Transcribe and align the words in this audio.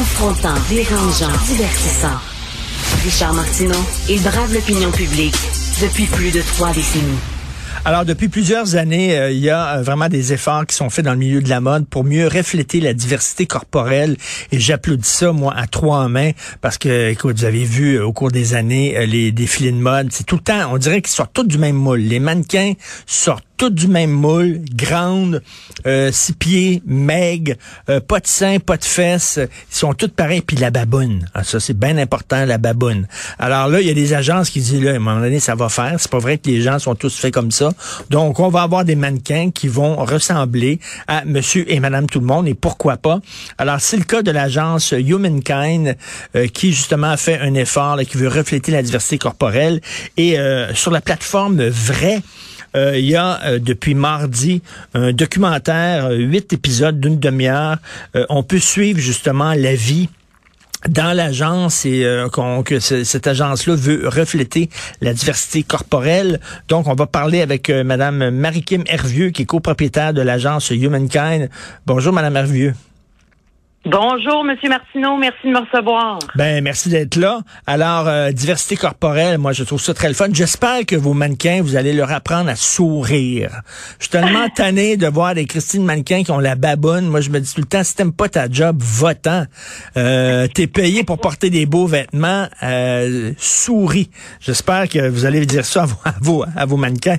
Confrontant, 0.00 0.54
dérangeant, 0.70 1.28
divertissant. 1.46 2.16
Richard 3.04 3.34
Martineau, 3.34 3.84
il 4.08 4.22
brave 4.22 4.54
l'opinion 4.54 4.90
publique 4.90 5.36
depuis 5.82 6.06
plus 6.06 6.30
de 6.30 6.40
trois 6.40 6.72
décennies. 6.72 7.18
Alors, 7.84 8.06
depuis 8.06 8.28
plusieurs 8.28 8.76
années, 8.76 9.18
euh, 9.18 9.30
il 9.30 9.40
y 9.40 9.50
a 9.50 9.76
euh, 9.76 9.82
vraiment 9.82 10.08
des 10.08 10.32
efforts 10.32 10.64
qui 10.64 10.74
sont 10.74 10.88
faits 10.88 11.04
dans 11.04 11.12
le 11.12 11.18
milieu 11.18 11.42
de 11.42 11.50
la 11.50 11.60
mode 11.60 11.86
pour 11.86 12.04
mieux 12.04 12.28
refléter 12.28 12.80
la 12.80 12.94
diversité 12.94 13.44
corporelle. 13.44 14.16
Et 14.52 14.58
j'applaudis 14.58 15.06
ça, 15.06 15.32
moi, 15.32 15.52
à 15.54 15.66
trois 15.66 16.08
mains, 16.08 16.30
parce 16.62 16.78
que, 16.78 17.10
écoute, 17.10 17.36
vous 17.36 17.44
avez 17.44 17.64
vu 17.64 17.96
euh, 17.96 18.06
au 18.06 18.14
cours 18.14 18.30
des 18.30 18.54
années 18.54 19.06
les 19.06 19.32
défilés 19.32 19.72
de 19.72 19.76
mode. 19.76 20.08
C'est 20.12 20.24
tout 20.24 20.36
le 20.36 20.42
temps, 20.42 20.72
on 20.72 20.78
dirait 20.78 21.02
qu'ils 21.02 21.12
sortent 21.12 21.34
tous 21.34 21.44
du 21.44 21.58
même 21.58 21.76
moule. 21.76 22.00
Les 22.00 22.20
mannequins 22.20 22.72
sortent 23.04 23.44
toutes 23.60 23.74
du 23.74 23.88
même 23.88 24.10
moule, 24.10 24.62
grande, 24.74 25.42
euh, 25.86 26.10
six 26.12 26.32
pieds, 26.32 26.82
maigres, 26.86 27.56
euh, 27.90 28.00
pas 28.00 28.18
de 28.18 28.26
seins, 28.26 28.58
pas 28.58 28.78
de 28.78 28.84
fesses, 28.86 29.38
ils 29.38 29.76
sont 29.76 29.92
toutes 29.92 30.14
pareils, 30.14 30.40
puis 30.40 30.56
la 30.56 30.70
baboune. 30.70 31.28
Ah, 31.34 31.44
ça, 31.44 31.60
c'est 31.60 31.78
bien 31.78 31.98
important, 31.98 32.46
la 32.46 32.56
baboune. 32.56 33.06
Alors 33.38 33.68
là, 33.68 33.82
il 33.82 33.86
y 33.86 33.90
a 33.90 33.94
des 33.94 34.14
agences 34.14 34.48
qui 34.48 34.60
disent, 34.60 34.82
là, 34.82 34.92
à 34.92 34.94
un 34.94 34.98
moment 34.98 35.20
donné, 35.20 35.40
ça 35.40 35.56
va 35.56 35.68
faire. 35.68 35.96
C'est 35.98 36.10
pas 36.10 36.20
vrai 36.20 36.38
que 36.38 36.48
les 36.48 36.62
gens 36.62 36.78
sont 36.78 36.94
tous 36.94 37.14
faits 37.14 37.34
comme 37.34 37.50
ça. 37.50 37.70
Donc, 38.08 38.40
on 38.40 38.48
va 38.48 38.62
avoir 38.62 38.86
des 38.86 38.96
mannequins 38.96 39.50
qui 39.50 39.68
vont 39.68 39.94
ressembler 40.06 40.80
à 41.06 41.26
monsieur 41.26 41.70
et 41.70 41.80
madame 41.80 42.06
tout 42.06 42.20
le 42.20 42.26
monde, 42.26 42.48
et 42.48 42.54
pourquoi 42.54 42.96
pas. 42.96 43.20
Alors, 43.58 43.78
c'est 43.82 43.98
le 43.98 44.04
cas 44.04 44.22
de 44.22 44.30
l'agence 44.30 44.92
Humankind, 44.92 45.98
euh, 46.34 46.46
qui, 46.46 46.72
justement, 46.72 47.14
fait 47.18 47.38
un 47.40 47.52
effort, 47.52 47.98
qui 48.08 48.16
veut 48.16 48.28
refléter 48.28 48.72
la 48.72 48.82
diversité 48.82 49.18
corporelle. 49.18 49.82
Et 50.16 50.38
euh, 50.38 50.74
sur 50.74 50.90
la 50.90 51.02
plateforme 51.02 51.62
Vrai, 51.68 52.22
euh, 52.76 52.98
il 52.98 53.06
y 53.06 53.16
a 53.16 53.40
euh, 53.44 53.58
depuis 53.58 53.94
mardi 53.94 54.62
un 54.94 55.12
documentaire, 55.12 56.06
euh, 56.06 56.16
huit 56.16 56.52
épisodes 56.52 57.00
d'une 57.00 57.18
demi-heure. 57.18 57.78
on 58.28 58.42
peut 58.42 58.58
suivre 58.58 58.98
justement 58.98 59.54
la 59.54 59.74
vie 59.74 60.08
dans 60.88 61.14
l'agence 61.14 61.84
et 61.84 62.06
que 62.64 62.80
cette 62.80 63.26
agence-là 63.26 63.74
veut 63.74 64.08
refléter 64.08 64.70
la 65.02 65.12
diversité 65.12 65.62
corporelle. 65.62 66.40
Donc, 66.68 66.86
on 66.86 66.94
va 66.94 67.06
parler 67.06 67.42
avec 67.42 67.68
Madame 67.68 68.30
Marie-Kim 68.30 68.84
Hervieux, 68.86 69.30
qui 69.30 69.42
est 69.42 69.46
copropriétaire 69.46 70.14
de 70.14 70.22
l'agence 70.22 70.70
Humankind. 70.70 71.50
Bonjour, 71.86 72.14
Madame 72.14 72.36
Hervieux. 72.36 72.74
Bonjour, 73.86 74.44
Monsieur 74.44 74.68
Martineau. 74.68 75.16
Merci 75.16 75.38
de 75.46 75.52
me 75.52 75.58
recevoir. 75.58 76.18
Ben, 76.34 76.62
merci 76.62 76.90
d'être 76.90 77.16
là. 77.16 77.40
Alors, 77.66 78.08
euh, 78.08 78.30
diversité 78.30 78.76
corporelle, 78.76 79.38
moi, 79.38 79.52
je 79.52 79.64
trouve 79.64 79.80
ça 79.80 79.94
très 79.94 80.08
le 80.08 80.14
fun. 80.14 80.26
J'espère 80.30 80.84
que 80.86 80.96
vos 80.96 81.14
mannequins, 81.14 81.62
vous 81.62 81.76
allez 81.76 81.94
leur 81.94 82.12
apprendre 82.12 82.50
à 82.50 82.56
sourire. 82.56 83.62
Je 83.98 84.04
suis 84.04 84.10
tellement 84.10 84.48
tanné 84.54 84.98
de 84.98 85.06
voir 85.06 85.34
des 85.34 85.46
Christine 85.46 85.82
mannequins 85.82 86.22
qui 86.24 86.30
ont 86.30 86.38
la 86.38 86.56
baboune. 86.56 87.06
Moi, 87.06 87.22
je 87.22 87.30
me 87.30 87.40
dis 87.40 87.54
tout 87.54 87.62
le 87.62 87.66
temps, 87.66 87.82
si 87.82 87.96
t'aimes 87.96 88.12
pas 88.12 88.28
ta 88.28 88.50
job, 88.50 88.76
va-t'en. 88.80 89.44
Euh, 89.96 90.46
T'es 90.54 90.66
payé 90.66 91.02
pour 91.02 91.18
porter 91.18 91.48
des 91.48 91.64
beaux 91.64 91.86
vêtements. 91.86 92.48
Euh, 92.62 93.32
souris. 93.38 94.10
J'espère 94.40 94.90
que 94.90 95.08
vous 95.08 95.24
allez 95.24 95.46
dire 95.46 95.64
ça 95.64 95.84
à 96.04 96.12
vos, 96.20 96.44
à 96.54 96.66
vos 96.66 96.76
mannequins. 96.76 97.16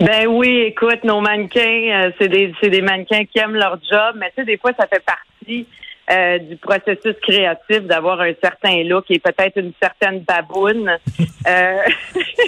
Ben 0.00 0.26
oui, 0.28 0.64
écoute, 0.66 1.02
nos 1.04 1.22
mannequins, 1.22 1.60
euh, 1.60 2.10
c'est 2.20 2.28
des, 2.28 2.52
des 2.62 2.82
mannequins 2.82 3.24
qui 3.24 3.38
aiment 3.38 3.54
leur 3.54 3.78
job, 3.90 4.16
mais 4.18 4.26
tu 4.36 4.42
sais, 4.42 4.44
des 4.44 4.58
fois, 4.58 4.72
ça 4.78 4.86
fait 4.86 5.02
partie 5.02 5.22
euh, 6.08 6.38
du 6.38 6.56
processus 6.56 7.16
créatif 7.20 7.82
d'avoir 7.82 8.20
un 8.20 8.32
certain 8.40 8.84
look 8.84 9.06
et 9.10 9.18
peut-être 9.18 9.56
une 9.56 9.72
certaine 9.82 10.20
baboune. 10.20 10.88
euh, 11.48 11.82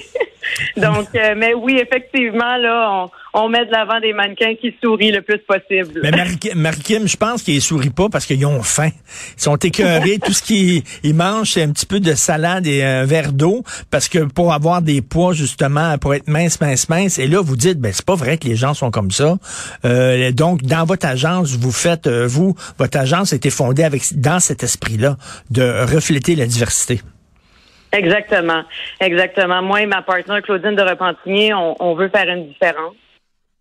donc, 0.77 1.09
euh, 1.17 1.35
mais 1.37 1.55
oui, 1.55 1.79
effectivement, 1.79 2.57
là, 2.57 2.89
on, 2.93 3.11
on 3.35 3.49
met 3.49 3.67
de 3.67 3.71
l'avant 3.71 4.01
des 4.01 4.13
mannequins 4.13 4.55
qui 4.61 4.75
sourient 4.83 5.13
le 5.13 5.23
plus 5.23 5.39
possible. 5.39 6.01
Mais 6.03 6.11
Marie-Kim, 6.55 7.07
je 7.07 7.17
pense 7.17 7.43
qu'ils 7.43 7.61
sourient 7.61 7.91
pas 7.91 8.09
parce 8.09 8.27
qu'ils 8.27 8.45
ont 8.47 8.63
faim. 8.63 8.91
Ils 9.37 9.43
sont 9.43 9.57
écœurés. 9.57 10.19
Tout 10.25 10.33
ce 10.33 10.43
qu'ils 10.43 10.83
ils 11.03 11.15
mangent, 11.15 11.53
c'est 11.53 11.63
un 11.63 11.71
petit 11.71 11.87
peu 11.87 12.01
de 12.01 12.15
salade 12.15 12.67
et 12.67 12.83
un 12.83 13.05
verre 13.05 13.33
d'eau 13.33 13.63
parce 13.91 14.09
que 14.09 14.19
pour 14.21 14.53
avoir 14.53 14.83
des 14.83 15.03
poids, 15.03 15.33
justement, 15.33 15.97
pour 15.99 16.15
être 16.15 16.29
mince, 16.29 16.61
mince, 16.61 16.89
mince. 16.89 17.19
Et 17.19 17.27
là, 17.27 17.41
vous 17.41 17.57
dites, 17.57 17.79
ben 17.79 17.93
c'est 17.93 18.07
pas 18.07 18.15
vrai 18.15 18.39
que 18.39 18.47
les 18.47 18.57
gens 18.57 18.75
sont 18.75 18.91
comme 18.91 19.11
ça. 19.11 19.37
Euh, 19.85 20.33
donc, 20.33 20.63
dans 20.63 20.85
votre 20.85 21.07
agence, 21.07 21.57
vous 21.57 21.73
faites, 21.73 22.07
euh, 22.07 22.27
vous, 22.27 22.55
votre 22.79 22.99
agence 22.99 23.33
a 23.33 23.37
été 23.37 23.51
fondée 23.51 23.85
avec 23.85 24.03
dans 24.15 24.41
cet 24.41 24.63
esprit-là 24.63 25.17
de 25.51 25.63
refléter 25.63 26.35
la 26.35 26.47
diversité. 26.47 27.01
Exactement, 27.93 28.63
exactement. 29.01 29.63
Moi 29.63 29.83
et 29.83 29.87
ma 29.87 30.03
partenaire 30.03 30.43
Claudine 30.43 30.75
de 30.75 30.83
Repentigny, 30.83 31.53
on, 31.55 31.95
veut 31.95 32.09
faire 32.09 32.29
une 32.29 32.49
différence 32.49 32.95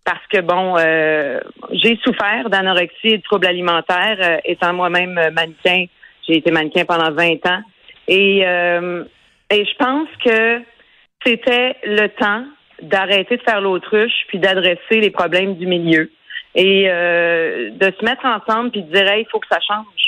parce 0.08 0.26
que 0.32 0.40
bon, 0.40 0.78
euh, 0.78 1.42
j'ai 1.74 1.98
souffert 1.98 2.50
d'anorexie 2.50 3.10
et 3.10 3.18
de 3.18 3.24
troubles 3.24 3.46
alimentaires, 3.46 4.18
euh, 4.22 4.38
étant 4.46 4.72
moi-même 4.72 5.20
mannequin. 5.34 5.84
J'ai 6.26 6.38
été 6.38 6.50
mannequin 6.50 6.86
pendant 6.86 7.12
20 7.12 7.46
ans 7.46 7.62
euh, 8.10 9.04
et 9.50 9.66
je 9.66 9.76
pense 9.78 10.08
que 10.24 10.62
c'était 11.26 11.76
le 11.84 12.08
temps 12.08 12.46
d'arrêter 12.82 13.36
de 13.36 13.42
faire 13.42 13.60
l'autruche 13.60 14.14
puis 14.30 14.40
d'adresser 14.40 15.02
les 15.02 15.10
problèmes 15.10 15.56
du 15.56 15.68
milieu 15.68 16.10
et 16.56 16.86
de 16.86 17.94
se 18.00 18.06
mettre 18.06 18.26
ensemble 18.26 18.72
puis 18.72 18.84
de 18.84 18.94
dire 18.94 19.14
il 19.14 19.26
faut 19.30 19.40
que 19.40 19.48
ça 19.52 19.60
change. 19.60 20.07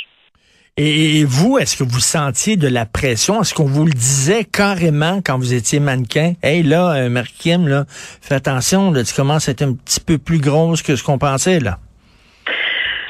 Et 0.82 1.26
vous, 1.26 1.58
est-ce 1.58 1.76
que 1.76 1.84
vous 1.84 2.00
sentiez 2.00 2.56
de 2.56 2.70
la 2.70 2.86
pression? 2.86 3.42
Est-ce 3.42 3.54
qu'on 3.54 3.66
vous 3.66 3.84
le 3.84 3.92
disait 3.92 4.46
carrément 4.46 5.20
quand 5.22 5.38
vous 5.38 5.54
étiez 5.54 5.82
mannequin? 5.82 6.36
Hey, 6.42 6.64
là, 6.64 6.96
euh, 6.96 7.24
Kim, 7.38 7.68
là, 7.68 7.84
fais 7.90 8.36
attention, 8.36 8.90
là, 8.90 9.04
tu 9.04 9.14
commences 9.14 9.50
à 9.50 9.52
être 9.52 9.62
un 9.62 9.74
petit 9.74 10.00
peu 10.00 10.18
plus 10.18 10.40
grosse 10.40 10.82
que 10.82 10.96
ce 10.96 11.04
qu'on 11.04 11.18
pensait, 11.18 11.60
là. 11.60 11.80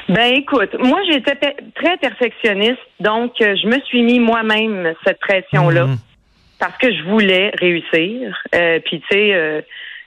Ben 0.08 0.34
écoute, 0.34 0.74
moi 0.80 0.98
j'étais 1.08 1.36
très 1.76 1.96
perfectionniste, 1.98 2.80
donc 2.98 3.40
euh, 3.40 3.54
je 3.62 3.68
me 3.68 3.80
suis 3.82 4.02
mis 4.02 4.18
moi-même 4.18 4.92
cette 5.06 5.20
pression-là 5.20 5.86
mhm. 5.86 5.96
parce 6.58 6.76
que 6.78 6.92
je 6.92 7.04
voulais 7.04 7.52
réussir. 7.60 8.36
Euh, 8.52 8.80
Puis 8.84 9.00
tu 9.02 9.06
sais, 9.12 9.32
euh, 9.32 9.60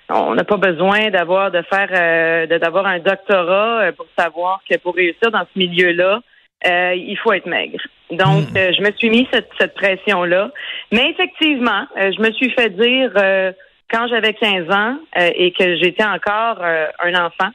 on 0.09 0.35
n'a 0.35 0.43
pas 0.43 0.57
besoin 0.57 1.09
d'avoir 1.09 1.51
de 1.51 1.61
faire 1.69 2.49
d'avoir 2.49 2.85
un 2.85 2.99
doctorat 2.99 3.93
pour 3.95 4.07
savoir 4.19 4.59
que 4.69 4.77
pour 4.79 4.95
réussir 4.95 5.31
dans 5.31 5.45
ce 5.53 5.57
milieu-là, 5.57 6.19
euh, 6.65 6.95
il 6.95 7.17
faut 7.17 7.33
être 7.33 7.45
maigre. 7.45 7.79
Donc, 8.11 8.51
hmm. 8.51 8.57
euh, 8.57 8.71
je 8.77 8.81
me 8.81 8.91
suis 8.91 9.09
mis 9.09 9.27
cette, 9.31 9.49
cette 9.59 9.73
pression-là. 9.73 10.51
Mais 10.91 11.09
effectivement, 11.09 11.85
euh, 11.97 12.11
je 12.15 12.21
me 12.21 12.31
suis 12.31 12.51
fait 12.51 12.69
dire 12.69 13.11
quand 13.91 14.07
j'avais 14.07 14.33
15 14.33 14.71
ans 14.71 14.97
et 15.15 15.51
que 15.51 15.75
j'étais 15.77 16.05
encore 16.05 16.63
un 16.63 17.13
enfant, 17.15 17.49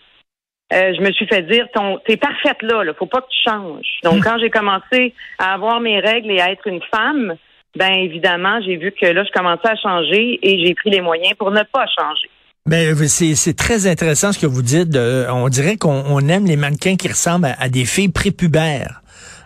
je 0.71 1.01
me 1.01 1.11
suis 1.13 1.27
fait 1.27 1.43
dire 1.43 1.67
ton 1.73 1.99
t'es 2.07 2.17
parfaite 2.17 2.63
là, 2.63 2.85
là, 2.85 2.93
faut 2.95 3.07
pas 3.07 3.23
que 3.23 3.31
tu 3.31 3.51
changes. 3.51 3.99
Donc, 4.05 4.19
hmm. 4.19 4.23
quand 4.23 4.39
j'ai 4.39 4.51
commencé 4.51 5.15
à 5.39 5.55
avoir 5.55 5.81
mes 5.81 5.99
règles 5.99 6.31
et 6.31 6.41
à 6.41 6.51
être 6.51 6.67
une 6.67 6.83
femme, 6.95 7.35
ben 7.77 7.93
évidemment, 7.93 8.61
j'ai 8.61 8.77
vu 8.77 8.93
que 8.93 9.07
là, 9.07 9.25
je 9.25 9.31
commençais 9.33 9.69
à 9.69 9.77
changer 9.77 10.39
et 10.43 10.65
j'ai 10.65 10.75
pris 10.75 10.91
les 10.91 11.01
moyens 11.01 11.35
pour 11.35 11.51
ne 11.51 11.63
pas 11.63 11.87
changer. 11.87 12.31
Mais 12.69 12.93
ben, 12.93 13.09
c'est 13.09 13.57
très 13.57 13.87
intéressant 13.87 14.31
ce 14.31 14.39
que 14.39 14.47
vous 14.47 14.61
dites. 14.61 14.95
on 14.95 15.49
dirait 15.49 15.79
qu'on 15.79 16.29
aime 16.29 16.45
les 16.45 16.57
mannequins 16.57 16.97
qui 16.97 17.09
ressemblent 17.09 17.55
à, 17.59 17.69
des 17.71 17.87
filles 17.87 18.11
prépubères. 18.11 19.01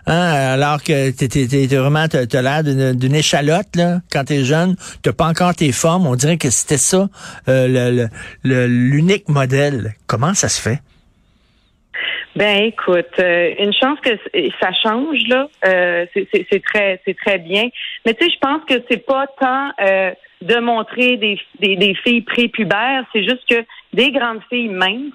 Hein, 0.05 0.19
alors 0.53 0.83
que 0.83 1.11
t'es 1.11 1.77
vraiment 1.77 2.09
t'as 2.09 2.41
l'air 2.41 2.61
d'une 2.93 3.15
échalote 3.15 3.73
là 3.77 4.01
quand 4.11 4.25
t'es 4.25 4.43
jeune, 4.43 4.75
t'as 5.01 5.13
pas 5.13 5.27
encore 5.27 5.55
tes 5.55 5.71
formes. 5.71 6.05
On 6.05 6.15
dirait 6.15 6.35
que 6.35 6.49
c'était 6.49 6.77
ça 6.77 7.07
euh, 7.47 8.07
l'unique 8.43 9.29
modèle. 9.29 9.93
Comment 10.05 10.33
ça 10.33 10.49
se 10.49 10.61
fait? 10.61 10.79
Ben 12.35 12.63
écoute, 12.63 13.19
euh, 13.19 13.53
une 13.59 13.73
chance 13.73 13.99
que 13.99 14.09
ça 14.59 14.71
change 14.83 15.19
là, 15.27 15.47
euh, 15.65 16.05
c'est 16.13 16.63
très 16.63 16.99
c'est 17.05 17.15
très 17.15 17.37
bien. 17.37 17.69
Mais 18.05 18.15
tu 18.15 18.25
sais, 18.25 18.31
je 18.31 18.39
pense 18.39 18.63
que 18.65 18.83
c'est 18.89 19.05
pas 19.05 19.27
tant 19.39 19.69
euh, 19.79 20.11
de 20.43 20.59
montrer 20.59 21.17
des, 21.17 21.39
des, 21.59 21.75
des 21.75 21.95
filles 21.95 22.21
prépubères, 22.21 23.05
c'est 23.13 23.23
juste 23.23 23.47
que 23.49 23.63
des 23.93 24.11
grandes 24.11 24.41
filles 24.49 24.69
minces, 24.69 25.13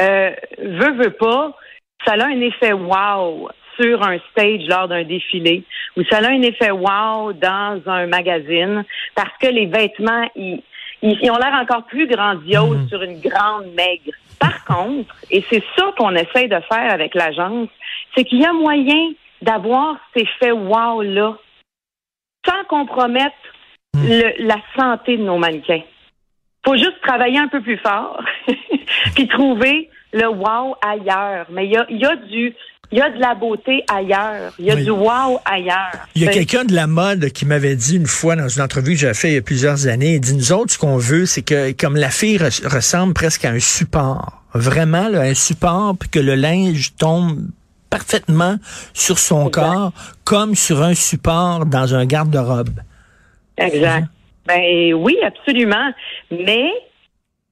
euh, 0.00 0.30
veut, 0.58 0.92
veut 0.92 1.12
pas, 1.12 1.56
ça 2.04 2.14
a 2.14 2.26
un 2.26 2.40
effet 2.40 2.72
wow 2.72 3.48
sur 3.78 4.02
un 4.02 4.18
stage 4.30 4.66
lors 4.68 4.88
d'un 4.88 5.04
défilé, 5.04 5.64
ou 5.96 6.02
ça 6.04 6.18
a 6.18 6.28
un 6.28 6.42
effet 6.42 6.70
wow 6.70 7.32
dans 7.32 7.80
un 7.86 8.06
magazine, 8.06 8.84
parce 9.14 9.36
que 9.40 9.48
les 9.48 9.66
vêtements, 9.66 10.28
ils, 10.36 10.62
ils, 11.02 11.30
ont 11.30 11.36
l'air 11.36 11.58
encore 11.60 11.84
plus 11.86 12.06
grandioses 12.06 12.78
mhm. 12.78 12.88
sur 12.88 13.02
une 13.02 13.20
grande 13.20 13.66
maigre. 13.76 14.12
Par 14.38 14.64
contre, 14.64 15.14
et 15.30 15.44
c'est 15.48 15.62
ça 15.76 15.92
qu'on 15.96 16.14
essaye 16.14 16.48
de 16.48 16.60
faire 16.68 16.92
avec 16.92 17.14
l'agence, 17.14 17.68
c'est 18.14 18.24
qu'il 18.24 18.40
y 18.40 18.44
a 18.44 18.52
moyen 18.52 19.12
d'avoir 19.42 19.96
ces 20.14 20.22
effet 20.22 20.52
wow-là 20.52 21.36
sans 22.46 22.64
compromettre 22.64 23.34
hmm. 23.94 24.46
la 24.46 24.56
santé 24.76 25.16
de 25.16 25.22
nos 25.22 25.38
mannequins. 25.38 25.82
faut 26.64 26.76
juste 26.76 27.00
travailler 27.02 27.38
un 27.38 27.48
peu 27.48 27.60
plus 27.60 27.78
fort 27.78 28.22
puis 29.14 29.28
trouver 29.28 29.88
le 30.12 30.28
wow 30.28 30.76
ailleurs. 30.80 31.46
Mais 31.50 31.66
il 31.66 31.72
y 31.72 31.76
a, 31.76 31.86
y 31.90 32.04
a 32.04 32.16
du 32.16 32.54
il 32.92 32.98
y 32.98 33.00
a 33.00 33.10
de 33.10 33.18
la 33.18 33.34
beauté 33.34 33.84
ailleurs. 33.92 34.52
Il 34.58 34.66
y 34.66 34.70
a 34.70 34.76
du 34.76 34.90
wow 34.90 35.40
ailleurs. 35.44 36.06
Il 36.14 36.22
y 36.22 36.28
a 36.28 36.32
quelqu'un 36.32 36.64
de 36.64 36.74
la 36.74 36.86
mode 36.86 37.30
qui 37.30 37.44
m'avait 37.44 37.74
dit 37.74 37.96
une 37.96 38.06
fois 38.06 38.36
dans 38.36 38.48
une 38.48 38.62
entrevue 38.62 38.92
que 38.92 39.00
j'ai 39.00 39.14
fait 39.14 39.30
il 39.30 39.34
y 39.34 39.38
a 39.38 39.42
plusieurs 39.42 39.88
années, 39.88 40.14
il 40.14 40.20
dit, 40.20 40.34
nous 40.34 40.52
autres, 40.52 40.72
ce 40.72 40.78
qu'on 40.78 40.96
veut, 40.96 41.26
c'est 41.26 41.42
que 41.42 41.72
comme 41.72 41.96
la 41.96 42.10
fille 42.10 42.38
ressemble 42.38 43.12
presque 43.12 43.44
à 43.44 43.50
un 43.50 43.58
support, 43.58 44.44
vraiment 44.52 45.06
un 45.12 45.34
support, 45.34 45.96
puis 45.98 46.08
que 46.08 46.20
le 46.20 46.36
linge 46.36 46.94
tombe 46.96 47.48
parfaitement 47.90 48.58
sur 48.92 49.18
son 49.18 49.50
corps, 49.50 49.92
comme 50.24 50.54
sur 50.54 50.82
un 50.82 50.94
support 50.94 51.66
dans 51.66 51.94
un 51.94 52.06
garde-robe. 52.06 52.80
Exact. 53.56 54.06
Ben 54.46 54.94
oui, 54.94 55.16
absolument. 55.22 55.92
Mais 56.30 56.70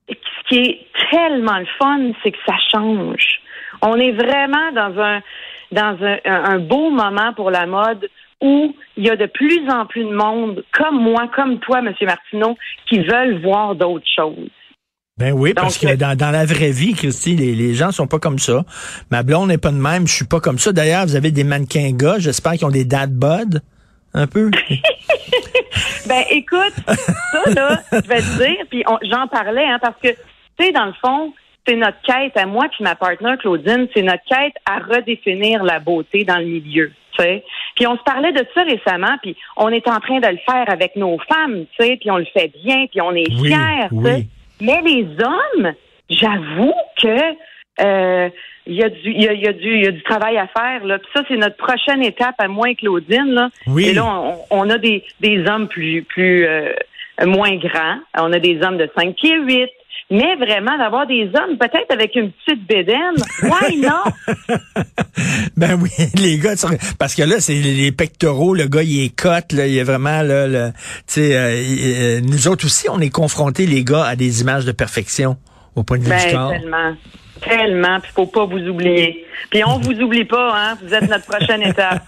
ce 0.08 0.48
qui 0.48 0.58
est 0.60 0.86
tellement 1.10 1.58
le 1.58 1.66
fun, 1.78 2.12
c'est 2.22 2.32
que 2.32 2.38
ça 2.46 2.56
change. 2.72 3.40
On 3.82 3.96
est 3.96 4.12
vraiment 4.12 4.72
dans 4.74 5.00
un 5.00 5.20
dans 5.72 5.96
un, 6.26 6.58
beau 6.58 6.90
moment 6.90 7.32
pour 7.34 7.50
la 7.50 7.66
mode 7.66 8.06
où 8.42 8.74
il 8.98 9.06
y 9.06 9.10
a 9.10 9.16
de 9.16 9.24
plus 9.24 9.66
en 9.70 9.86
plus 9.86 10.04
de 10.04 10.14
monde, 10.14 10.62
comme 10.72 11.02
moi, 11.02 11.30
comme 11.34 11.60
toi, 11.60 11.78
M. 11.78 11.94
Martineau, 12.02 12.58
qui 12.88 12.98
veulent 12.98 13.40
voir 13.42 13.74
d'autres 13.74 14.04
choses. 14.14 14.50
Ben 15.16 15.32
oui, 15.32 15.54
parce 15.54 15.78
que 15.78 15.94
dans, 15.94 16.16
dans, 16.16 16.30
la 16.30 16.44
vraie 16.44 16.72
vie, 16.72 16.92
Christy, 16.94 17.36
les, 17.36 17.54
les 17.54 17.74
gens 17.74 17.90
sont 17.90 18.06
pas 18.06 18.18
comme 18.18 18.38
ça. 18.38 18.64
Ma 19.10 19.22
blonde 19.22 19.48
n'est 19.48 19.58
pas 19.58 19.70
de 19.70 19.76
même, 19.76 20.06
je 20.06 20.12
suis 20.14 20.26
pas 20.26 20.40
comme 20.40 20.58
ça. 20.58 20.72
D'ailleurs, 20.72 21.06
vous 21.06 21.16
avez 21.16 21.30
des 21.30 21.44
mannequins 21.44 21.92
gars, 21.92 22.16
j'espère 22.18 22.52
qu'ils 22.52 22.66
ont 22.66 22.70
des 22.70 22.84
dad 22.84 23.14
bod, 23.14 23.62
un 24.14 24.26
peu? 24.26 24.50
ben 26.06 26.24
écoute, 26.30 26.74
ça 26.86 27.50
là, 27.54 27.78
je 27.92 28.08
vais 28.08 28.20
te 28.20 28.38
dire, 28.38 28.64
puis 28.70 28.84
j'en 29.10 29.26
parlais, 29.28 29.64
hein, 29.64 29.78
parce 29.80 29.98
que, 30.02 30.08
tu 30.08 30.64
sais, 30.64 30.72
dans 30.72 30.86
le 30.86 30.94
fond, 31.04 31.32
c'est 31.66 31.76
notre 31.76 32.00
quête 32.02 32.36
à 32.36 32.46
moi 32.46 32.66
puis 32.70 32.82
ma 32.82 32.94
partenaire 32.94 33.38
Claudine, 33.38 33.86
c'est 33.94 34.02
notre 34.02 34.24
quête 34.28 34.54
à 34.66 34.78
redéfinir 34.78 35.62
la 35.62 35.78
beauté 35.78 36.24
dans 36.24 36.38
le 36.38 36.44
milieu. 36.44 36.92
Tu 37.16 37.22
sais. 37.22 37.44
Puis 37.76 37.86
on 37.86 37.96
se 37.96 38.02
parlait 38.02 38.32
de 38.32 38.44
ça 38.54 38.62
récemment, 38.62 39.16
puis 39.22 39.36
on 39.56 39.68
est 39.68 39.86
en 39.88 40.00
train 40.00 40.18
de 40.18 40.28
le 40.28 40.38
faire 40.38 40.64
avec 40.68 40.96
nos 40.96 41.18
femmes, 41.18 41.66
tu 41.78 41.86
sais, 41.86 41.96
puis 42.00 42.10
on 42.10 42.16
le 42.16 42.26
fait 42.26 42.52
bien, 42.64 42.86
puis 42.86 43.00
on 43.00 43.12
est 43.12 43.30
fiers. 43.30 43.88
Mais 44.60 44.80
les 44.82 45.06
hommes, 45.20 45.72
j'avoue 46.08 46.74
que 47.02 47.18
euh, 47.80 48.28
il 48.66 48.74
y 48.74 48.82
a 48.82 48.88
du 48.88 49.10
il 49.10 49.22
y 49.22 49.28
a, 49.28 49.32
y 49.32 49.48
a, 49.48 49.52
du 49.52 49.76
il 49.76 49.84
y 49.84 49.88
a 49.88 49.92
du 49.92 50.02
travail 50.02 50.36
à 50.36 50.46
faire 50.46 50.84
là. 50.84 50.98
Puis 50.98 51.08
ça 51.14 51.22
c'est 51.28 51.36
notre 51.36 51.56
prochaine 51.56 52.02
étape 52.02 52.34
à 52.38 52.48
moi 52.48 52.70
et 52.70 52.74
Claudine 52.74 53.32
là. 53.32 53.50
Oui. 53.66 53.88
Et 53.88 53.94
là 53.94 54.04
on, 54.04 54.36
on, 54.50 54.70
a 54.70 54.78
des 54.78 55.04
des 55.20 55.44
hommes 55.46 55.68
plus 55.68 56.02
plus 56.02 56.46
euh, 56.46 56.72
moins 57.24 57.56
grands. 57.56 57.98
On 58.18 58.32
a 58.32 58.38
des 58.38 58.60
hommes 58.62 58.78
de 58.78 58.88
5 58.96 59.14
pieds 59.14 59.38
8, 59.38 59.68
mais 60.10 60.36
vraiment 60.36 60.76
d'avoir 60.78 61.06
des 61.06 61.30
hommes 61.34 61.56
peut-être 61.58 61.90
avec 61.90 62.14
une 62.16 62.30
petite 62.32 62.66
bédaine, 62.66 63.14
why 63.42 63.78
not? 63.78 64.44
ben 65.56 65.80
oui, 65.80 65.90
les 66.14 66.38
gars, 66.38 66.54
parce 66.98 67.14
que 67.14 67.22
là, 67.22 67.40
c'est 67.40 67.54
les 67.54 67.92
pectoraux, 67.92 68.54
le 68.54 68.66
gars, 68.66 68.82
il 68.82 69.04
est 69.04 69.16
cote, 69.16 69.52
là, 69.52 69.66
il 69.66 69.76
est 69.76 69.84
vraiment, 69.84 70.22
là, 70.22 70.46
le, 70.46 70.70
tu 71.06 71.14
sais, 71.14 71.36
euh, 71.36 71.54
euh, 71.54 72.20
nous 72.20 72.48
autres 72.48 72.66
aussi, 72.66 72.88
on 72.90 73.00
est 73.00 73.10
confrontés, 73.10 73.66
les 73.66 73.84
gars, 73.84 74.04
à 74.04 74.16
des 74.16 74.42
images 74.42 74.64
de 74.64 74.72
perfection 74.72 75.36
au 75.74 75.82
point 75.82 75.98
de 75.98 76.04
vue 76.04 76.10
ben, 76.10 76.26
du 76.26 76.34
corps. 76.34 76.50
Tellement. 76.50 76.94
Tellement, 77.42 78.00
puis 78.00 78.10
faut 78.14 78.26
pas 78.26 78.44
vous 78.44 78.68
oublier. 78.68 79.26
Puis 79.50 79.62
on 79.64 79.78
vous 79.78 79.92
oublie 80.00 80.24
pas, 80.24 80.54
hein. 80.54 80.78
Vous 80.82 80.94
êtes 80.94 81.08
notre 81.08 81.26
prochaine 81.26 81.62
étape. 81.62 82.02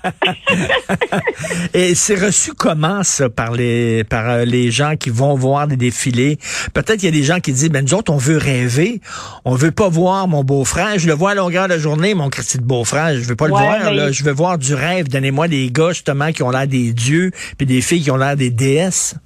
Et 1.75 1.95
c'est 1.95 2.15
reçu 2.15 2.53
comment 2.53 3.03
ça 3.03 3.29
par 3.29 3.53
les 3.53 4.05
par 4.05 4.31
euh, 4.31 4.45
les 4.45 4.71
gens 4.71 4.95
qui 4.97 5.11
vont 5.11 5.35
voir 5.35 5.67
des 5.67 5.77
défilés? 5.77 6.39
Peut-être 6.73 6.97
qu'il 6.97 7.05
y 7.05 7.09
a 7.09 7.11
des 7.19 7.25
gens 7.25 7.41
qui 7.41 7.53
disent 7.53 7.71
ben 7.71 7.85
nous 7.85 7.95
autres 7.95 8.13
on 8.13 8.17
veut 8.17 8.39
rêver, 8.39 9.01
on 9.45 9.55
veut 9.55 9.73
pas 9.73 9.89
voir 9.89 10.29
mon 10.29 10.45
beau-frère, 10.45 10.99
je 10.99 11.07
le 11.09 11.15
vois 11.15 11.33
à 11.33 11.35
longueur 11.35 11.69
de 11.69 11.79
journée 11.79 12.15
mon 12.15 12.29
Christy 12.29 12.59
de 12.59 12.65
beau-frère, 12.65 13.15
je 13.15 13.29
veux 13.29 13.37
pas 13.37 13.47
le 13.47 13.53
voir 13.53 13.93
là, 13.93 14.13
je 14.13 14.25
veux 14.25 14.33
voir 14.33 14.57
du 14.59 14.75
rêve, 14.75 15.09
donnez-moi 15.09 15.49
des 15.49 15.71
gars 15.71 15.91
justement 15.91 16.31
qui 16.31 16.43
ont 16.43 16.51
l'air 16.51 16.69
des 16.69 16.93
dieux 16.93 17.31
puis 17.59 17.67
des 17.67 17.81
filles 17.81 18.03
qui 18.03 18.11
ont 18.11 18.17
l'air 18.17 18.37
des 18.37 18.51
déesses. 18.51 19.17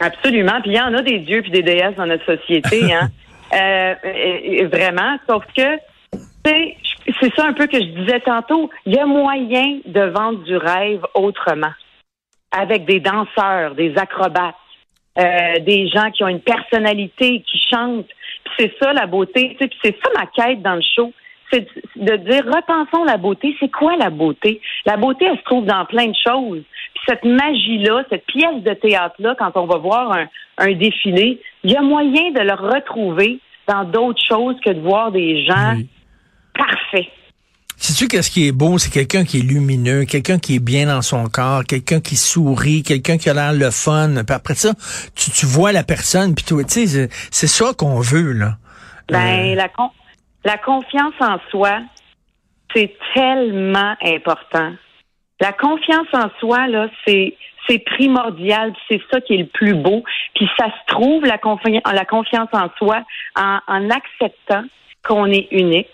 Absolument, 0.00 0.60
puis 0.62 0.72
il 0.72 0.76
y 0.76 0.80
en 0.80 0.94
a 0.94 1.02
des 1.02 1.18
dieux 1.18 1.42
puis 1.42 1.50
des 1.50 1.62
déesses 1.62 1.96
dans 1.96 2.06
notre 2.06 2.24
société 2.24 2.92
hein. 2.92 3.10
Euh, 3.52 3.94
vraiment, 4.70 5.16
sauf 5.28 5.44
que 5.56 5.78
c'est 7.20 7.34
ça 7.36 7.46
un 7.46 7.52
peu 7.52 7.66
que 7.66 7.78
je 7.78 7.86
disais 8.00 8.20
tantôt. 8.20 8.70
Il 8.86 8.94
y 8.94 8.98
a 8.98 9.06
moyen 9.06 9.80
de 9.84 10.00
vendre 10.00 10.42
du 10.44 10.56
rêve 10.56 11.04
autrement, 11.14 11.72
avec 12.50 12.84
des 12.84 13.00
danseurs, 13.00 13.74
des 13.74 13.96
acrobates, 13.96 14.54
euh, 15.18 15.58
des 15.60 15.88
gens 15.88 16.10
qui 16.10 16.24
ont 16.24 16.28
une 16.28 16.40
personnalité, 16.40 17.42
qui 17.42 17.60
chantent. 17.70 18.06
C'est 18.58 18.72
ça 18.80 18.92
la 18.92 19.06
beauté. 19.06 19.56
C'est 19.82 19.96
ça 20.02 20.10
ma 20.16 20.26
quête 20.26 20.62
dans 20.62 20.76
le 20.76 20.82
show. 20.96 21.12
C'est 21.50 21.66
de 21.96 22.16
dire 22.16 22.44
repensons 22.44 23.04
la 23.04 23.16
beauté. 23.16 23.56
C'est 23.58 23.70
quoi 23.70 23.96
la 23.96 24.10
beauté? 24.10 24.60
La 24.84 24.96
beauté, 24.96 25.24
elle 25.24 25.38
se 25.38 25.44
trouve 25.44 25.64
dans 25.64 25.84
plein 25.86 26.06
de 26.06 26.16
choses. 26.26 26.62
Cette 27.06 27.24
magie-là, 27.24 28.04
cette 28.10 28.26
pièce 28.26 28.62
de 28.62 28.74
théâtre-là, 28.74 29.34
quand 29.38 29.52
on 29.56 29.66
va 29.66 29.78
voir 29.78 30.12
un, 30.12 30.28
un 30.58 30.72
défilé, 30.72 31.40
il 31.64 31.72
y 31.72 31.76
a 31.76 31.82
moyen 31.82 32.30
de 32.32 32.40
le 32.40 32.54
retrouver 32.54 33.40
dans 33.66 33.84
d'autres 33.84 34.22
choses 34.26 34.56
que 34.64 34.70
de 34.70 34.80
voir 34.80 35.12
des 35.12 35.44
gens 35.44 35.76
parfaits. 36.54 37.08
Sais-tu 37.76 38.08
qu'est-ce 38.08 38.30
qui 38.30 38.48
est 38.48 38.52
beau? 38.52 38.76
C'est 38.78 38.90
quelqu'un 38.90 39.24
qui 39.24 39.38
est 39.38 39.42
lumineux, 39.42 40.04
quelqu'un 40.04 40.38
qui 40.38 40.56
est 40.56 40.64
bien 40.64 40.86
dans 40.86 41.00
son 41.00 41.28
corps, 41.28 41.62
quelqu'un 41.64 42.00
qui 42.00 42.16
sourit, 42.16 42.82
quelqu'un 42.82 43.18
qui 43.18 43.30
a 43.30 43.34
l'air 43.34 43.52
le 43.52 43.70
fun. 43.70 44.14
Puis 44.26 44.34
après 44.34 44.54
ça, 44.54 44.72
tu, 45.14 45.30
tu 45.30 45.46
vois 45.46 45.70
la 45.70 45.84
personne, 45.84 46.34
puis 46.34 46.44
tu 46.44 46.56
sais, 46.66 47.08
c'est 47.30 47.46
ça 47.46 47.72
qu'on 47.78 48.00
veut, 48.00 48.32
là. 48.32 48.56
Ben, 49.08 49.52
euh. 49.52 49.54
la, 49.54 49.68
la 50.44 50.58
confiance 50.58 51.14
en 51.20 51.38
soi, 51.50 51.80
c'est 52.74 52.94
tellement 53.14 53.94
important. 54.02 54.72
La 55.40 55.52
confiance 55.52 56.08
en 56.12 56.28
soi, 56.40 56.66
là, 56.66 56.88
c'est 57.06 57.36
c'est 57.68 57.78
primordial, 57.80 58.72
c'est 58.88 59.00
ça 59.10 59.20
qui 59.20 59.34
est 59.34 59.38
le 59.38 59.46
plus 59.46 59.74
beau. 59.74 60.02
Puis 60.34 60.48
ça 60.58 60.66
se 60.66 60.94
trouve 60.94 61.24
la, 61.24 61.38
confiance 61.38 62.48
en 62.52 62.68
soi 62.78 63.04
en, 63.36 63.90
acceptant 63.90 64.64
qu'on 65.02 65.26
est 65.26 65.48
unique, 65.50 65.86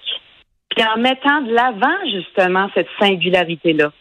puis 0.71 0.85
en 0.85 0.99
mettant 0.99 1.43
de 1.43 1.53
l'avant 1.53 1.97
justement 2.11 2.69
cette 2.75 2.89
singularité 3.01 3.73
là. 3.73 3.93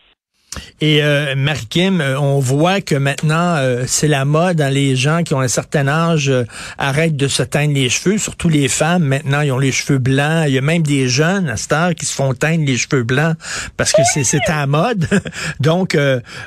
Et 0.82 1.04
euh, 1.04 1.36
Marie-Kim, 1.36 2.02
euh, 2.02 2.20
on 2.20 2.40
voit 2.40 2.82
que 2.82 2.96
maintenant, 2.96 3.56
euh, 3.56 3.84
c'est 3.88 4.08
la 4.08 4.26
mode. 4.26 4.60
Hein, 4.60 4.70
les 4.70 4.96
gens 4.96 5.24
qui 5.24 5.34
ont 5.34 5.40
un 5.40 5.48
certain 5.48 5.88
âge 5.88 6.30
euh, 6.30 6.44
arrêtent 6.78 7.16
de 7.16 7.28
se 7.28 7.44
teindre 7.44 7.74
les 7.74 7.90
cheveux, 7.90 8.18
surtout 8.18 8.50
les 8.50 8.68
femmes. 8.68 9.04
Maintenant, 9.04 9.42
ils 9.42 9.52
ont 9.52 9.60
les 9.60 9.72
cheveux 9.72 10.00
blancs. 10.00 10.46
Il 10.48 10.54
y 10.54 10.58
a 10.58 10.62
même 10.62 10.84
des 10.84 11.08
jeunes 11.08 11.50
à 11.50 11.58
cette 11.58 11.72
heure 11.72 11.96
qui 11.96 12.06
se 12.06 12.14
font 12.14 12.34
teindre 12.34 12.66
les 12.66 12.78
cheveux 12.78 13.04
blancs 13.04 13.36
parce 13.78 13.92
que 13.94 14.02
c'est 14.04 14.50
à 14.50 14.66
mode. 14.68 15.08
Donc, 15.60 15.98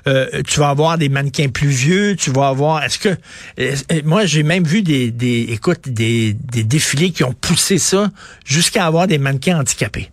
tu 0.05 0.61
vas 0.61 0.69
avoir 0.69 0.99
des 0.99 1.09
mannequins 1.09 1.49
plus 1.49 1.69
vieux. 1.69 2.17
Tu 2.17 2.31
vas 2.31 2.49
avoir... 2.49 2.83
Est-ce 2.83 2.99
que... 2.99 4.03
moi, 4.05 4.27
j'ai 4.27 4.43
même 4.43 4.65
vu 4.65 4.83
des, 4.83 5.11
des 5.11 5.47
écoute, 5.51 5.89
des, 5.89 6.35
des 6.35 6.65
défilés 6.65 7.11
qui 7.11 7.25
ont 7.25 7.33
poussé 7.33 7.79
ça 7.79 8.11
jusqu'à 8.45 8.87
avoir 8.87 9.07
des 9.07 9.19
mannequins 9.19 9.61
handicapés. 9.61 10.11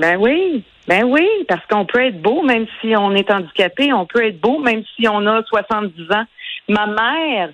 Ben 0.00 0.16
oui, 0.18 0.64
ben 0.90 1.04
oui, 1.04 1.24
parce 1.46 1.64
qu'on 1.66 1.86
peut 1.86 2.04
être 2.04 2.20
beau 2.20 2.42
même 2.42 2.66
si 2.80 2.96
on 2.96 3.14
est 3.14 3.30
handicapé, 3.30 3.92
on 3.92 4.06
peut 4.06 4.26
être 4.26 4.40
beau 4.40 4.58
même 4.58 4.82
si 4.96 5.06
on 5.06 5.24
a 5.24 5.40
70 5.44 6.10
ans. 6.10 6.24
Ma 6.68 6.86
mère 6.88 7.50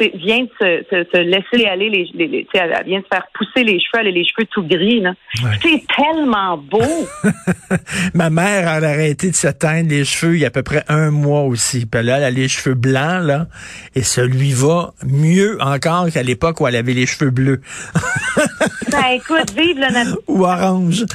vient 0.00 0.42
de 0.42 0.48
se, 0.60 1.18
laisser 1.18 1.66
aller 1.66 1.90
les, 1.90 2.10
les, 2.14 2.46
elle 2.54 2.84
vient 2.86 3.00
de 3.00 3.06
faire 3.12 3.26
pousser 3.34 3.64
les 3.64 3.78
cheveux, 3.80 4.00
elle 4.00 4.08
a 4.08 4.10
les 4.10 4.24
cheveux 4.24 4.46
tout 4.50 4.62
gris 4.62 5.00
là. 5.00 5.14
C'est 5.62 5.82
tellement 5.96 6.56
beau. 6.56 6.80
Ma 8.14 8.30
mère 8.30 8.68
a 8.68 8.76
arrêté 8.76 9.30
de 9.30 9.34
se 9.34 9.48
teindre 9.48 9.90
les 9.90 10.04
cheveux 10.04 10.36
il 10.36 10.40
y 10.40 10.44
a 10.44 10.48
à 10.48 10.50
peu 10.50 10.62
près 10.62 10.84
un 10.88 11.10
mois 11.10 11.42
aussi. 11.42 11.86
Puis 11.86 12.02
là, 12.02 12.18
elle 12.18 12.24
a 12.24 12.30
les 12.30 12.48
cheveux 12.48 12.74
blancs 12.74 13.24
là 13.24 13.46
et 13.94 14.02
ça 14.02 14.24
lui 14.24 14.52
va 14.52 14.92
mieux 15.04 15.58
encore 15.60 16.10
qu'à 16.10 16.22
l'époque 16.22 16.60
où 16.60 16.68
elle 16.68 16.76
avait 16.76 16.94
les 16.94 17.06
cheveux 17.06 17.30
bleus. 17.30 17.60
ben 18.90 19.04
écoute, 19.14 19.52
vive 19.56 19.78
le 19.78 19.92
nature. 19.92 20.18
Ou 20.28 20.44
orange. 20.44 21.04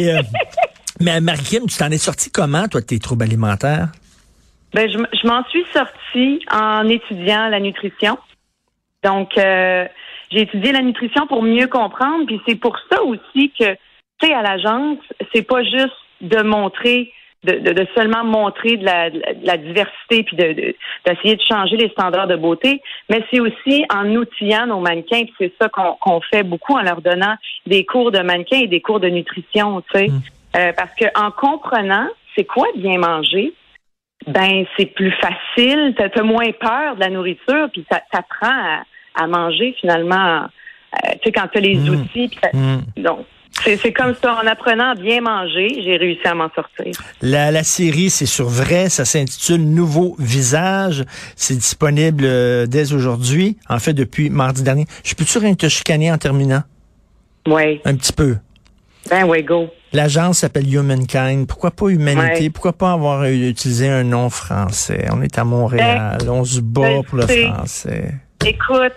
Euh, 0.00 0.22
mais 1.00 1.20
Marie-Kim, 1.20 1.66
tu 1.66 1.76
t'en 1.76 1.90
es 1.90 1.98
sorti 1.98 2.30
comment 2.30 2.68
toi 2.68 2.80
de 2.80 2.86
tes 2.86 2.98
troubles 2.98 3.24
alimentaires? 3.24 3.88
Ben, 4.74 4.90
je, 4.90 4.98
je 4.98 5.26
m'en 5.26 5.44
suis 5.44 5.64
sortie 5.72 6.44
en 6.50 6.88
étudiant 6.88 7.48
la 7.48 7.60
nutrition. 7.60 8.18
Donc, 9.04 9.38
euh, 9.38 9.86
j'ai 10.30 10.40
étudié 10.40 10.72
la 10.72 10.82
nutrition 10.82 11.28
pour 11.28 11.42
mieux 11.44 11.68
comprendre. 11.68 12.26
Puis 12.26 12.40
c'est 12.46 12.56
pour 12.56 12.76
ça 12.90 13.02
aussi 13.04 13.52
que, 13.58 13.72
tu 13.74 14.26
sais, 14.26 14.34
à 14.34 14.42
l'agence, 14.42 14.98
c'est 15.32 15.46
pas 15.46 15.62
juste 15.62 15.94
de 16.20 16.42
montrer, 16.42 17.12
de, 17.44 17.72
de, 17.72 17.86
seulement 17.94 18.24
montrer 18.24 18.76
de 18.76 18.84
la, 18.84 19.10
la 19.42 19.58
diversité 19.58 20.24
puis 20.24 20.36
de, 20.36 20.74
d'essayer 21.06 21.36
de, 21.36 21.42
changer 21.48 21.76
les 21.76 21.90
standards 21.90 22.26
de 22.26 22.36
beauté, 22.36 22.80
mais 23.08 23.22
c'est 23.30 23.38
aussi 23.38 23.84
en 23.94 24.10
outillant 24.16 24.66
nos 24.66 24.80
mannequins. 24.80 25.24
Puis 25.24 25.34
c'est 25.38 25.52
ça 25.60 25.68
qu'on, 25.68 26.20
fait 26.32 26.42
beaucoup 26.42 26.74
en 26.74 26.82
leur 26.82 27.00
donnant 27.00 27.36
des 27.66 27.84
cours 27.84 28.10
de 28.10 28.20
mannequins 28.20 28.60
et 28.60 28.66
des 28.66 28.80
cours 28.80 28.98
de 28.98 29.08
nutrition. 29.08 29.82
Tu 29.82 29.98
sais, 29.98 30.08
mmh. 30.08 30.20
Euh, 30.56 30.72
parce 30.76 30.94
que 30.94 31.06
en 31.16 31.32
comprenant 31.32 32.06
c'est 32.36 32.44
quoi 32.44 32.66
bien 32.76 32.98
manger, 32.98 33.52
ben 34.26 34.64
c'est 34.76 34.86
plus 34.86 35.12
facile, 35.12 35.94
t'as 35.96 36.08
as 36.14 36.22
moins 36.22 36.50
peur 36.52 36.96
de 36.96 37.00
la 37.00 37.10
nourriture, 37.10 37.68
puis 37.72 37.84
ça 37.90 38.00
t'apprend 38.10 38.82
à, 39.14 39.26
manger 39.26 39.74
finalement. 39.80 40.42
Euh, 40.42 41.10
tu 41.14 41.18
sais 41.24 41.32
quand 41.32 41.48
t'as 41.52 41.60
les 41.60 41.76
mmh. 41.76 41.88
outils, 41.88 42.28
puis 42.28 42.38
mmh. 42.52 43.02
donc 43.02 43.26
c'est 43.62 43.92
comme 43.92 44.14
ça. 44.20 44.34
En 44.42 44.46
apprenant 44.46 44.90
à 44.90 44.94
bien 44.94 45.20
manger, 45.20 45.80
j'ai 45.82 45.96
réussi 45.96 46.26
à 46.26 46.34
m'en 46.34 46.50
sortir. 46.54 46.92
La, 47.22 47.50
la 47.50 47.62
série, 47.62 48.10
c'est 48.10 48.26
sur 48.26 48.48
vrai. 48.48 48.88
Ça 48.88 49.04
s'intitule 49.04 49.62
Nouveau 49.62 50.16
visage. 50.18 51.04
C'est 51.36 51.54
disponible 51.54 52.24
euh, 52.24 52.66
dès 52.66 52.92
aujourd'hui. 52.92 53.56
En 53.68 53.78
fait, 53.78 53.92
depuis 53.92 54.30
mardi 54.30 54.62
dernier. 54.62 54.86
Je 55.04 55.14
peux-tu 55.14 55.38
rien 55.38 55.54
te 55.54 55.68
chicaner 55.68 56.12
en 56.12 56.18
terminant? 56.18 56.62
Oui. 57.46 57.80
Un 57.84 57.94
petit 57.94 58.12
peu. 58.12 58.36
Ben 59.10 59.24
oui, 59.24 59.42
go. 59.42 59.68
L'agence 59.92 60.38
s'appelle 60.38 60.72
Humankind. 60.72 61.46
Pourquoi 61.46 61.70
pas 61.70 61.88
Humanité? 61.88 62.50
Pourquoi 62.50 62.72
pas 62.72 62.92
avoir 62.92 63.24
utilisé 63.24 63.88
un 63.88 64.02
nom 64.02 64.30
français? 64.30 65.06
On 65.12 65.22
est 65.22 65.38
à 65.38 65.44
Montréal. 65.44 66.18
Ben, 66.20 66.28
on 66.28 66.44
se 66.44 66.60
bat 66.60 66.80
ben, 66.80 67.04
pour 67.04 67.18
le 67.18 67.26
français. 67.26 68.14
Écoute, 68.44 68.92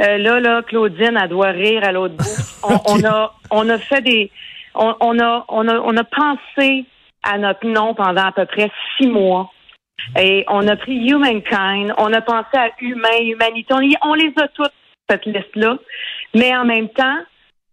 euh, 0.00 0.18
là, 0.18 0.40
là, 0.40 0.62
Claudine, 0.62 1.18
elle 1.20 1.28
doit 1.28 1.50
rire 1.50 1.82
à 1.84 1.92
l'autre 1.92 2.14
bout. 2.14 2.24
On, 2.86 3.04
a, 3.04 3.34
on 3.50 3.68
a 3.68 3.78
fait 3.78 4.00
des, 4.00 4.30
on, 4.74 5.18
a, 5.20 5.44
on 5.48 5.68
a, 5.68 5.78
on 5.80 5.96
a 5.96 6.04
pensé 6.04 6.84
à 7.22 7.38
notre 7.38 7.66
nom 7.66 7.94
pendant 7.94 8.26
à 8.26 8.32
peu 8.32 8.46
près 8.46 8.70
six 8.96 9.06
mois. 9.06 9.50
Et 10.18 10.44
on 10.48 10.66
a 10.68 10.76
pris 10.76 11.08
Humankind, 11.08 11.92
on 11.98 12.12
a 12.12 12.20
pensé 12.20 12.56
à 12.56 12.70
humain, 12.80 13.18
humanité. 13.22 13.74
On, 13.74 14.10
on 14.10 14.14
les 14.14 14.32
a 14.36 14.48
toutes, 14.48 14.72
cette 15.08 15.26
liste-là. 15.26 15.78
Mais 16.34 16.56
en 16.56 16.64
même 16.64 16.88
temps, 16.88 17.18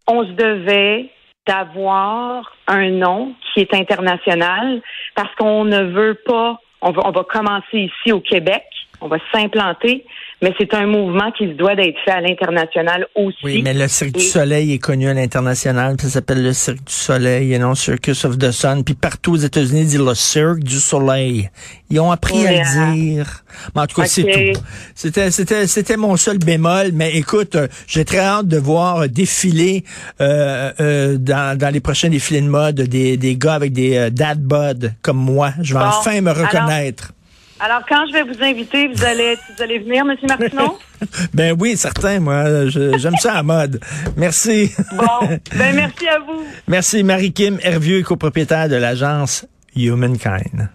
on 0.07 0.25
se 0.25 0.31
devait 0.31 1.09
d'avoir 1.47 2.55
un 2.67 2.89
nom 2.89 3.33
qui 3.53 3.61
est 3.61 3.73
international 3.73 4.81
parce 5.15 5.33
qu'on 5.35 5.65
ne 5.65 5.83
veut 5.83 6.19
pas, 6.25 6.59
on 6.81 6.91
va, 6.91 7.23
commencer 7.23 7.79
ici 7.79 8.11
au 8.11 8.19
Québec, 8.19 8.63
on 9.01 9.07
va 9.07 9.17
s'implanter, 9.31 10.05
mais 10.41 10.53
c'est 10.59 10.73
un 10.73 10.85
mouvement 10.85 11.31
qui 11.31 11.47
se 11.47 11.53
doit 11.53 11.75
d'être 11.75 11.97
fait 12.03 12.11
à 12.11 12.21
l'international 12.21 13.07
aussi. 13.15 13.37
Oui, 13.43 13.61
mais 13.63 13.73
le 13.73 13.87
Cirque 13.87 14.13
du 14.13 14.21
Soleil 14.21 14.73
est 14.73 14.79
connu 14.79 15.07
à 15.07 15.13
l'international, 15.13 15.95
ça 15.99 16.09
s'appelle 16.09 16.43
le 16.43 16.53
Cirque 16.53 16.83
du 16.83 16.93
Soleil 16.93 17.53
et 17.53 17.59
non 17.59 17.75
Circus 17.75 18.25
of 18.25 18.37
the 18.37 18.51
Sun. 18.51 18.83
Puis 18.83 18.95
partout 18.95 19.33
aux 19.33 19.37
États-Unis, 19.37 19.81
ils 19.81 19.87
disent 19.87 19.99
le 19.99 20.13
Cirque 20.13 20.59
du 20.59 20.79
Soleil. 20.79 21.49
Ils 21.89 21.99
ont 21.99 22.11
appris 22.11 22.45
à 22.47 22.51
le 22.51 22.93
dire. 22.93 23.43
Mais 23.75 23.81
en 23.81 23.85
tout 23.85 24.01
cas, 24.01 24.07
c'est 24.07 24.23
tout. 24.23 24.59
C'était, 24.95 25.31
c'était, 25.31 25.67
c'était 25.67 25.97
mon 25.97 26.17
seul 26.17 26.39
bémol. 26.39 26.91
Mais 26.93 27.15
écoute, 27.15 27.55
euh, 27.55 27.67
j'ai 27.87 28.03
très 28.03 28.19
hâte 28.19 28.47
de 28.47 28.57
voir 28.57 29.07
défiler 29.07 29.83
euh, 30.19 30.71
euh, 30.79 31.17
dans, 31.17 31.57
dans 31.57 31.71
les 31.73 31.79
prochains 31.79 32.09
défilés 32.09 32.41
de 32.41 32.49
mode 32.49 32.81
des, 32.81 33.17
des 33.17 33.37
gars 33.37 33.53
avec 33.53 33.71
des 33.73 33.97
euh, 33.97 34.09
dad 34.09 34.41
bod 34.41 34.93
comme 35.01 35.17
moi. 35.17 35.51
Je 35.61 35.73
vais 35.73 35.79
enfin 35.79 36.19
me 36.21 36.31
reconnaître. 36.31 37.11
Alors, 37.59 37.81
quand 37.87 38.05
je 38.07 38.13
vais 38.13 38.23
vous 38.23 38.43
inviter, 38.43 38.87
vous 38.87 39.03
allez, 39.03 39.35
vous 39.35 39.63
allez 39.63 39.79
venir, 39.79 40.03
M. 40.05 40.15
Martineau? 40.27 40.77
ben 41.33 41.55
oui, 41.57 41.77
certain, 41.77 42.19
moi. 42.19 42.67
J'aime 42.67 43.15
ça 43.17 43.35
à 43.35 43.43
mode. 43.43 43.79
Merci. 44.17 44.71
Bon, 44.91 45.27
ben 45.55 45.75
merci 45.75 46.07
à 46.07 46.19
vous. 46.19 46.45
Merci, 46.67 47.03
Marie-Kim 47.03 47.59
Hervieux, 47.61 48.03
copropriétaire 48.03 48.67
de 48.67 48.75
l'agence 48.75 49.45
Humankind. 49.75 50.69